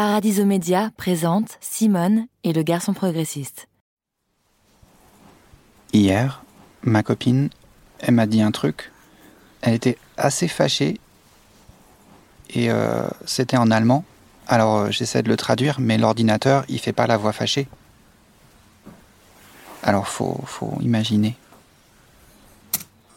[0.00, 3.66] Paradiso Média présente Simone et le garçon progressiste.
[5.92, 6.44] Hier,
[6.82, 7.50] ma copine,
[7.98, 8.92] elle m'a dit un truc.
[9.60, 11.00] Elle était assez fâchée
[12.50, 14.04] et euh, c'était en allemand.
[14.46, 17.66] Alors euh, j'essaie de le traduire, mais l'ordinateur, il fait pas la voix fâchée.
[19.82, 21.34] Alors faut, faut imaginer.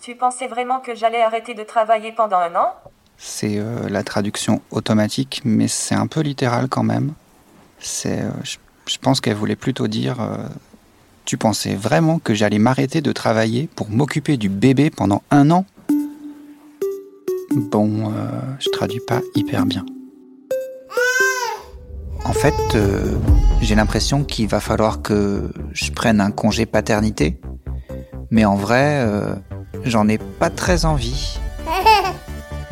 [0.01, 2.73] Tu pensais vraiment que j'allais arrêter de travailler pendant un an?
[3.23, 7.13] C'est euh, la traduction automatique, mais c'est un peu littéral quand même.
[7.79, 10.37] C'est, euh, je, pense qu'elle voulait plutôt dire euh,
[11.25, 15.67] Tu pensais vraiment que j'allais m'arrêter de travailler pour m'occuper du bébé pendant un an?
[17.51, 18.11] Bon,
[18.59, 19.85] je traduis pas hyper bien.
[22.23, 22.55] En fait,
[23.61, 27.39] j'ai l'impression qu'il va falloir que je prenne un congé paternité.
[28.31, 29.05] Mais en vrai,
[29.83, 31.37] j'en ai pas très envie.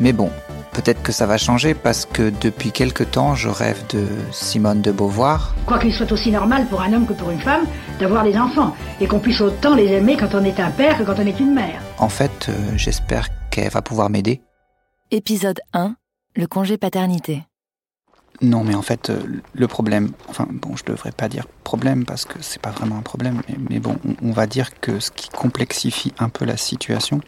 [0.00, 0.30] Mais bon,
[0.72, 4.90] peut-être que ça va changer parce que depuis quelque temps, je rêve de Simone de
[4.90, 5.54] Beauvoir.
[5.66, 7.66] Quoiqu'il soit aussi normal pour un homme que pour une femme
[7.98, 11.02] d'avoir des enfants, et qu'on puisse autant les aimer quand on est un père que
[11.02, 11.82] quand on est une mère.
[11.98, 14.40] En fait, euh, j'espère qu'elle va pouvoir m'aider.
[15.10, 15.96] Épisode 1
[16.34, 17.42] Le congé paternité.
[18.40, 19.20] Non, mais en fait, euh,
[19.52, 23.02] le problème, enfin bon, je devrais pas dire problème parce que c'est pas vraiment un
[23.02, 26.56] problème, mais, mais bon, on, on va dire que ce qui complexifie un peu la
[26.56, 27.20] situation,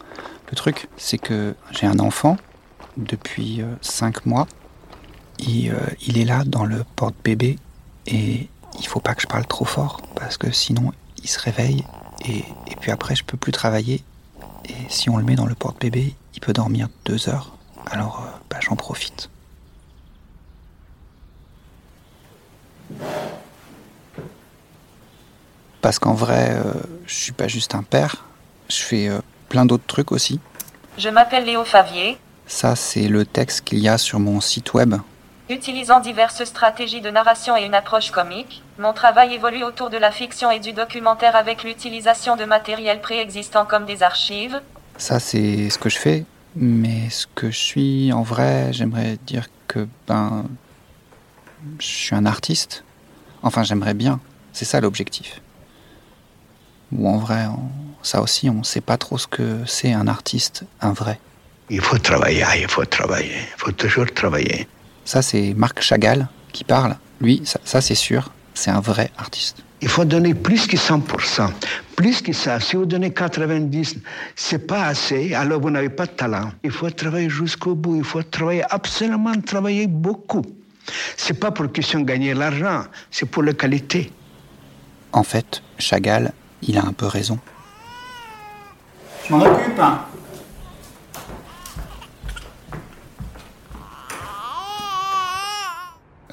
[0.49, 2.35] le truc, c'est que j'ai un enfant
[2.97, 4.47] depuis 5 mois.
[5.39, 7.57] Et, euh, il est là dans le porte-bébé
[8.07, 8.47] et
[8.79, 11.83] il faut pas que je parle trop fort parce que sinon il se réveille
[12.25, 14.03] et, et puis après je peux plus travailler.
[14.65, 17.57] Et si on le met dans le porte-bébé, il peut dormir deux heures.
[17.91, 19.29] Alors euh, bah, j'en profite.
[25.81, 26.73] Parce qu'en vrai, euh,
[27.05, 28.23] je suis pas juste un père,
[28.69, 30.39] je fais euh, plein d'autres trucs aussi.
[30.97, 32.17] Je m'appelle Léo Favier.
[32.45, 34.95] Ça, c'est le texte qu'il y a sur mon site web.
[35.49, 40.11] Utilisant diverses stratégies de narration et une approche comique, mon travail évolue autour de la
[40.11, 44.61] fiction et du documentaire avec l'utilisation de matériel préexistant comme des archives.
[44.97, 46.25] Ça, c'est ce que je fais.
[46.55, 50.45] Mais ce que je suis en vrai, j'aimerais dire que, ben,
[51.79, 52.83] je suis un artiste.
[53.41, 54.19] Enfin, j'aimerais bien.
[54.53, 55.41] C'est ça l'objectif.
[56.91, 57.69] Ou en vrai, on-
[58.03, 61.19] ça aussi, on sait pas trop ce que c'est un artiste, un vrai.
[61.73, 64.67] Il faut travailler, il faut travailler, il faut toujours travailler.
[65.05, 66.95] Ça, c'est Marc Chagall qui parle.
[67.19, 69.63] Lui, ça, ça, c'est sûr, c'est un vrai artiste.
[69.81, 71.49] Il faut donner plus que 100%.
[71.95, 73.97] Plus que ça, si vous donnez 90%,
[74.35, 76.51] c'est pas assez, alors vous n'avez pas de talent.
[76.63, 80.43] Il faut travailler jusqu'au bout, il faut travailler, absolument travailler beaucoup.
[81.17, 84.11] C'est pas pour question de gagner l'argent, c'est pour la qualité.
[85.11, 87.39] En fait, Chagall, il a un peu raison.
[89.27, 89.79] Je m'en occupe.
[89.79, 90.05] hein.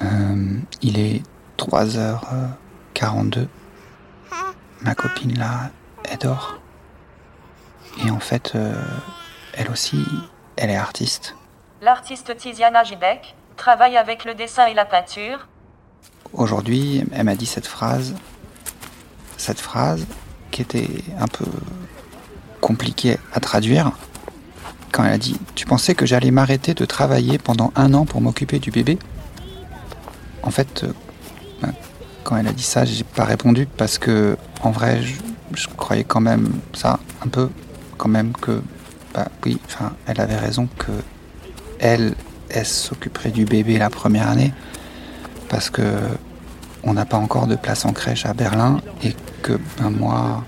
[0.81, 1.21] il est
[1.57, 3.47] 3h42.
[4.81, 5.69] Ma copine là,
[6.09, 6.59] elle dort.
[8.05, 8.73] Et en fait, euh,
[9.53, 10.03] elle aussi,
[10.55, 11.35] elle est artiste.
[11.81, 15.47] L'artiste Tiziana Gibek travaille avec le dessin et la peinture.
[16.33, 18.15] Aujourd'hui, elle m'a dit cette phrase.
[19.37, 20.05] Cette phrase
[20.51, 20.89] qui était
[21.19, 21.45] un peu
[22.59, 23.91] compliquée à traduire.
[24.91, 28.21] Quand elle a dit Tu pensais que j'allais m'arrêter de travailler pendant un an pour
[28.21, 28.97] m'occuper du bébé?
[30.43, 30.93] En fait, euh,
[31.61, 31.73] ben,
[32.23, 35.01] quand elle a dit ça, j'ai pas répondu parce que, en vrai,
[35.53, 37.49] je, croyais quand même ça un peu,
[37.97, 38.61] quand même que,
[39.13, 40.91] bah oui, enfin, elle avait raison que
[41.79, 42.15] elle,
[42.63, 44.53] s'occuperait du bébé la première année
[45.47, 45.81] parce que
[46.83, 50.43] on n'a pas encore de place en crèche à Berlin et que ben moi,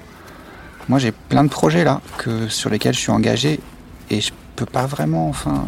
[0.97, 2.01] j'ai plein de projets là
[2.49, 3.61] sur lesquels je suis engagé
[4.09, 5.65] et je peux pas vraiment, enfin.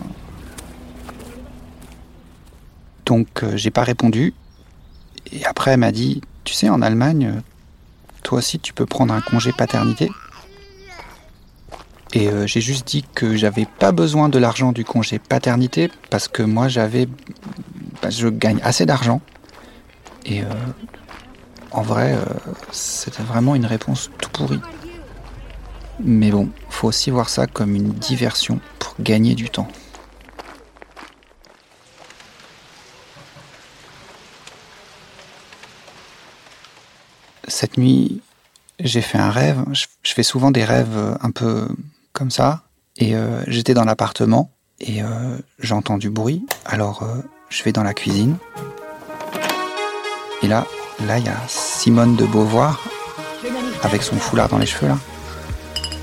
[3.05, 4.33] Donc euh, j'ai pas répondu
[5.31, 7.39] et après elle m'a dit, tu sais en Allemagne, euh,
[8.23, 10.09] toi aussi tu peux prendre un congé paternité.
[12.13, 16.27] Et euh, j'ai juste dit que j'avais pas besoin de l'argent du congé paternité parce
[16.27, 17.07] que moi j'avais,
[18.01, 19.21] bah, je gagne assez d'argent
[20.25, 20.41] et
[21.69, 22.17] en vrai,
[22.71, 24.61] c'était vraiment une réponse tout pourrie.
[25.99, 29.67] Mais bon, faut aussi voir ça comme une diversion pour gagner du temps.
[37.55, 38.19] Cette nuit,
[38.81, 39.63] j'ai fait un rêve.
[39.71, 41.65] Je, fais souvent des rêves euh, un peu
[42.11, 42.63] comme ça.
[42.97, 46.45] Et euh, j'étais dans l'appartement et euh, j'entends du bruit.
[46.65, 47.07] Alors
[47.47, 48.35] je vais dans la cuisine.
[50.43, 50.67] Et là,
[51.07, 52.83] là, il y a Simone de Beauvoir
[53.83, 54.97] avec son foulard dans les cheveux là.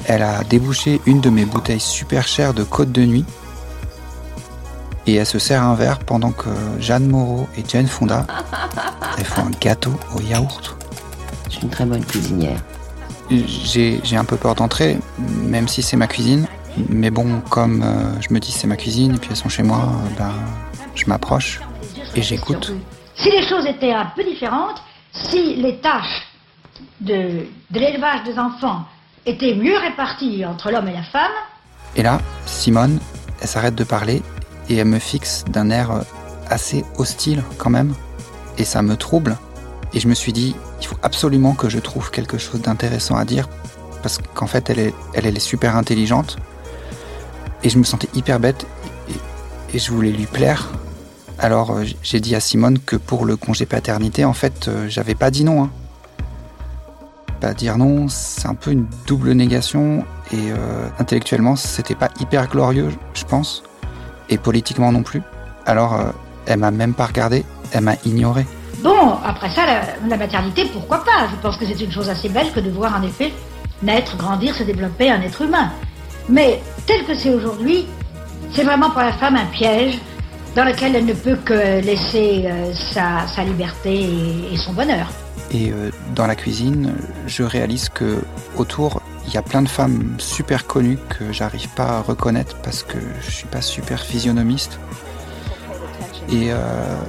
[0.07, 3.27] Elle a débouché une de mes bouteilles super chères de Côte de Nuit.
[5.07, 8.27] Et elle se sert un verre pendant que Jeanne Moreau et Jane Fonda
[9.23, 10.82] font un gâteau au yaourt.
[11.53, 12.59] Je suis une très bonne cuisinière.
[13.31, 16.47] J'ai un peu peur d'entrer, même si c'est ma cuisine.
[16.89, 19.63] Mais bon, comme euh, je me dis c'est ma cuisine et puis elles sont chez
[19.63, 20.33] moi, euh, ben,
[20.95, 21.61] je m'approche
[22.17, 22.73] et j'écoute.
[23.15, 24.83] Si les choses étaient un peu différentes,
[25.13, 26.23] si les tâches
[27.03, 28.85] de, de l'élevage des enfants
[29.27, 31.31] étaient mieux réparties entre l'homme et la femme,
[31.95, 32.99] Et là, Simone,
[33.43, 34.23] elle s'arrête de parler
[34.71, 35.91] et elle me fixe d'un air
[36.49, 37.95] assez hostile quand même.
[38.57, 39.37] Et ça me trouble.
[39.95, 43.25] Et je me suis dit, il faut absolument que je trouve quelque chose d'intéressant à
[43.25, 43.49] dire.
[44.03, 46.37] Parce qu'en fait, elle est, super intelligente.
[47.63, 48.67] Et je me sentais hyper bête.
[49.73, 50.71] Et, je voulais lui plaire.
[51.39, 55.15] Alors euh, j'ai dit à Simone que pour le congé paternité, en fait, euh, j'avais
[55.15, 55.65] pas dit non.
[55.65, 55.71] hein.
[57.41, 60.05] Pas dire non, c'est un peu une double négation.
[60.31, 63.63] Et euh, intellectuellement, c'était pas hyper glorieux, je pense.
[64.29, 65.23] Et politiquement non plus.
[65.65, 65.99] Alors,
[66.47, 68.47] elle m'a même pas regardé, elle m'a ignoré.
[68.83, 69.63] Bon, après ça,
[70.09, 71.29] la, maternité, pourquoi pas?
[71.31, 73.33] Je pense que c'est une chose assez belle que de voir en effet
[73.83, 75.71] naître, grandir, se développer un être humain.
[76.29, 77.87] Mais tel que c'est aujourd'hui,
[78.53, 79.99] c'est vraiment pour la femme un piège
[80.55, 85.09] dans lequel elle ne peut que laisser euh, sa, liberté et- et son bonheur.
[85.51, 86.93] Et euh, dans la cuisine,
[87.27, 88.23] je réalise que
[88.57, 92.83] autour, il y a plein de femmes super connues que j'arrive pas à reconnaître parce
[92.83, 94.79] que je suis pas super physionomiste.
[96.31, 96.59] Et euh,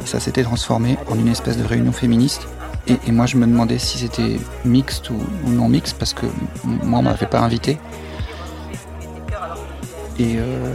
[0.05, 2.47] ça s'était transformé en une espèce de réunion féministe.
[2.87, 5.17] Et, moi, je me demandais si c'était mixte ou,
[5.47, 6.25] non mixte parce que
[6.65, 7.77] moi, on m'avait pas invité.
[10.19, 10.73] Et euh,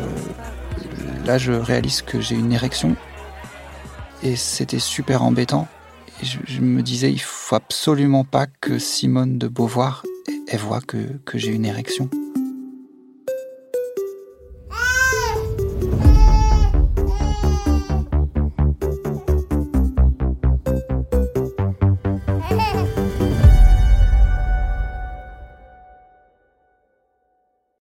[1.27, 2.97] là, je réalise que j'ai une érection.
[4.23, 5.69] Et c'était super embêtant.
[6.23, 10.03] Et je, me disais, il faut absolument pas que Simone de Beauvoir,
[10.49, 12.09] elle voit que j'ai une érection.